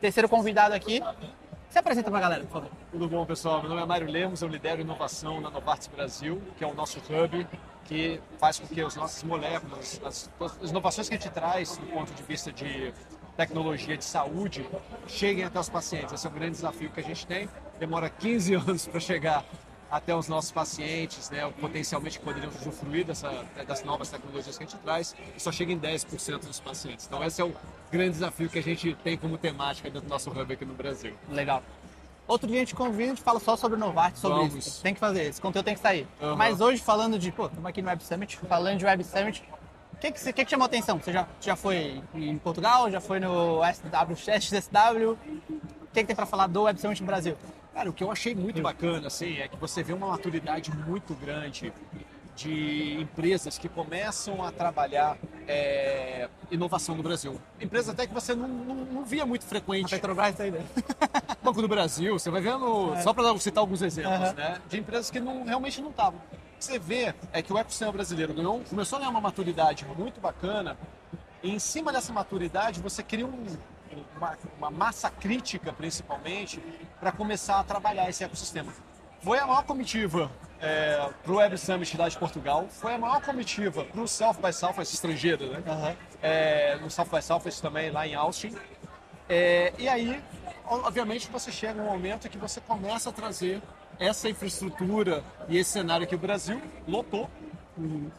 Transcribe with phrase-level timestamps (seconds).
[0.00, 1.02] Terceiro convidado aqui.
[1.68, 2.70] Se apresenta pra galera, por favor.
[2.90, 3.60] Tudo bom, pessoal?
[3.60, 6.98] Meu nome é Mário Lemos, eu lidero inovação na Novartis Brasil, que é o nosso
[6.98, 7.46] hub
[7.84, 10.30] que faz com que as nossas moléculas, as,
[10.62, 12.94] as inovações que a gente traz do ponto de vista de
[13.36, 14.64] tecnologia de saúde,
[15.08, 16.12] cheguem até os pacientes.
[16.12, 17.48] Esse é o grande desafio que a gente tem.
[17.80, 19.44] Demora 15 anos para chegar
[19.90, 24.66] até os nossos pacientes, né, potencialmente que poderiam usufruir dessa, das novas tecnologias que a
[24.66, 27.06] gente traz, e só chega em 10% dos pacientes.
[27.06, 27.52] Então, esse é o
[27.90, 31.14] grande desafio que a gente tem como temática dentro do nosso hub aqui no Brasil.
[31.28, 31.62] Legal.
[32.28, 34.54] Outro dia a gente convida, a gente fala só sobre Novartis, sobre Vamos.
[34.54, 34.82] isso.
[34.82, 36.06] Tem que fazer, esse conteúdo tem que sair.
[36.20, 36.36] Uhum.
[36.36, 39.42] Mas hoje, falando de, pô, estamos aqui no Web Summit, falando de Web Summit,
[39.92, 40.98] o que, que, que, que chamou atenção?
[41.00, 45.10] Você já, já foi em Portugal, já foi no SW, SXSW?
[45.10, 47.36] O que, que tem para falar do Web Summit no Brasil?
[47.74, 51.14] Cara, o que eu achei muito bacana, assim, é que você vê uma maturidade muito
[51.14, 51.72] grande
[52.36, 57.40] de empresas que começam a trabalhar é, inovação no Brasil.
[57.60, 59.90] Empresas até que você não, não, não via muito A frequente.
[59.90, 60.68] Petrobras tá aí dentro.
[61.42, 64.32] Banco do Brasil, você vai vendo, só para citar alguns exemplos, Aham.
[64.34, 64.60] né?
[64.68, 66.18] De empresas que não, realmente não estavam.
[66.20, 69.86] O que você vê é que o ecossistema brasileiro ganhou, começou a ganhar uma maturidade
[69.96, 70.76] muito bacana,
[71.42, 73.46] e em cima dessa maturidade você cria um-
[74.16, 76.62] uma, uma massa crítica, principalmente,
[77.00, 78.72] para começar a trabalhar esse ecossistema.
[79.22, 80.30] Foi a maior comitiva
[81.22, 84.52] para o Web Summit lá de Portugal, foi a maior comitiva para o South by
[84.52, 85.62] Southwest estrangeiro, né?
[85.66, 85.96] Aham.
[86.22, 88.54] é, no South by Southwest também, lá em Austin.
[89.28, 90.22] É, e aí,
[90.66, 93.62] obviamente, você chega um momento em que você começa a trazer
[93.98, 97.30] essa infraestrutura e esse cenário que o Brasil lotou.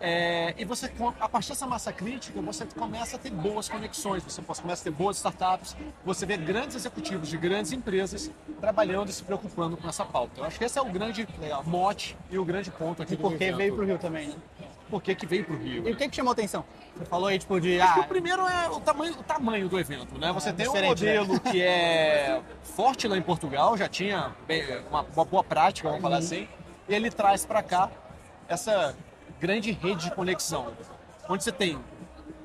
[0.00, 0.90] É, e você,
[1.20, 4.90] a partir dessa massa crítica, você começa a ter boas conexões, você começa a ter
[4.90, 10.04] boas startups, você vê grandes executivos de grandes empresas trabalhando e se preocupando com essa
[10.04, 10.40] pauta.
[10.40, 11.26] Eu acho que esse é o grande
[11.64, 14.34] mote e o grande ponto aqui E do por que veio pro Rio também, né?
[14.88, 15.88] Por que que veio para o Rio?
[15.88, 16.64] E o que, que chamou atenção?
[16.96, 17.80] Você falou aí, tipo, de.
[17.80, 20.30] Acho que Ah, o primeiro é o tamanho, o tamanho do evento, né?
[20.32, 20.82] Você É, tem um né?
[20.82, 24.32] modelo que é forte lá em Portugal, já tinha
[24.88, 26.08] uma, uma boa prática, vamos Uhum.
[26.08, 26.48] falar assim,
[26.88, 27.90] e ele traz para cá
[28.48, 28.94] essa
[29.40, 30.72] grande rede de conexão,
[31.28, 31.78] onde você tem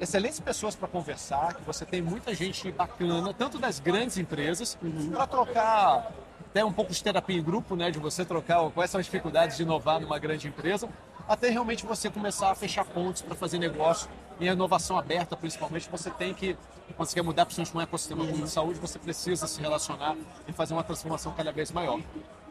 [0.00, 5.10] excelentes pessoas para conversar, que você tem muita gente bacana, tanto das grandes empresas, Uhum.
[5.10, 6.12] para trocar
[6.50, 9.56] até um pouco de terapia em grupo, né, de você trocar quais são as dificuldades
[9.56, 10.88] de inovar numa grande empresa,
[11.28, 14.08] até realmente você começar a fechar pontos para fazer negócio.
[14.38, 16.56] E a inovação aberta, principalmente, você tem que,
[16.94, 20.14] quando você quer mudar principalmente um ecossistema o de saúde, você precisa se relacionar
[20.46, 21.98] e fazer uma transformação cada vez maior.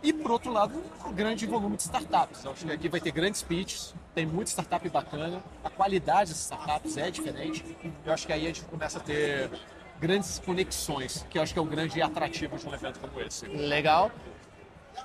[0.00, 2.44] E, por outro lado, um grande volume de startups.
[2.44, 6.40] Eu acho que aqui vai ter grandes pitches, tem muita startup bacana, a qualidade das
[6.40, 7.64] startups é diferente.
[8.04, 9.50] Eu acho que aí a gente começa a ter
[9.98, 13.46] grandes conexões, que eu acho que é o grande atrativo de um evento como esse.
[13.46, 14.10] Legal.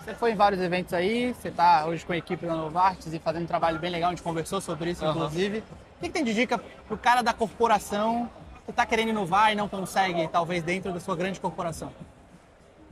[0.03, 3.19] Você foi em vários eventos aí, você está hoje com a equipe da Novartis e
[3.19, 5.15] fazendo um trabalho bem legal, a gente conversou sobre isso, Aham.
[5.15, 5.59] inclusive.
[5.59, 6.57] O que, que tem de dica
[6.87, 8.29] pro cara da corporação
[8.65, 11.91] que está querendo inovar e não consegue, talvez, dentro da sua grande corporação?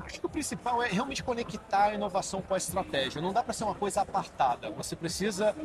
[0.05, 3.19] Acho que o principal é realmente conectar a inovação com a estratégia.
[3.19, 4.69] Não dá para ser uma coisa apartada.
[4.71, 5.55] Você precisa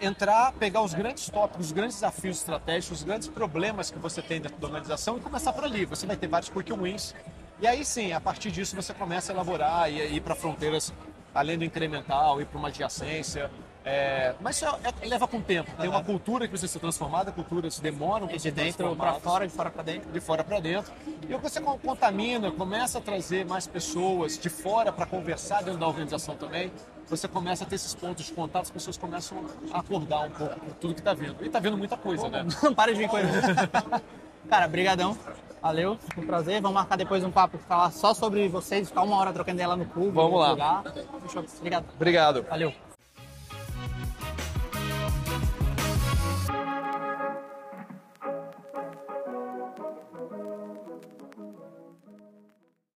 [0.00, 4.40] entrar, pegar os grandes tópicos, os grandes desafios estratégicos, os grandes problemas que você tem
[4.40, 5.84] dentro da organização e começar por ali.
[5.84, 7.14] Você vai ter vários quick wins.
[7.60, 10.90] E aí sim, a partir disso você começa a elaborar e ir para fronteiras
[11.34, 13.50] além do incremental, ir para uma adjacência.
[13.86, 15.70] É, mas isso é- leva com tempo.
[15.78, 19.46] Tem uma cultura que precisa ser transformada, culturas demoram para De ser dentro para fora,
[19.46, 20.10] de fora para dentro.
[20.10, 20.90] de fora para dentro.
[21.28, 25.86] E você con- contamina, começa a trazer mais pessoas de fora para conversar dentro da
[25.86, 26.72] organização também.
[27.10, 30.58] Você começa a ter esses pontos de contato, as pessoas começam a acordar um pouco
[30.60, 31.36] com tudo que está vendo.
[31.42, 32.46] E está vendo muita coisa, né?
[32.62, 33.28] Não para de vir coisa.
[34.48, 35.16] Cara, brigadão.
[35.64, 36.60] Valeu, foi um prazer.
[36.60, 39.86] Vamos marcar depois um papo, falar só sobre vocês, ficar uma hora trocando lá no
[39.86, 40.10] clube.
[40.10, 40.50] Vamos lá.
[40.50, 40.84] Lugar.
[41.22, 41.42] Fechou.
[41.58, 41.86] Obrigado.
[41.96, 42.42] Obrigado.
[42.42, 42.70] Valeu.